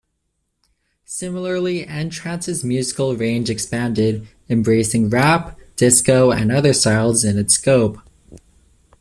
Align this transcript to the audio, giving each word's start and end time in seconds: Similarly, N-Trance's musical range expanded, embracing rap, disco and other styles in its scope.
Similarly, 1.05 1.85
N-Trance's 1.85 2.63
musical 2.63 3.15
range 3.15 3.51
expanded, 3.51 4.27
embracing 4.49 5.11
rap, 5.11 5.59
disco 5.75 6.31
and 6.31 6.51
other 6.51 6.73
styles 6.73 7.23
in 7.23 7.37
its 7.37 7.53
scope. 7.53 7.99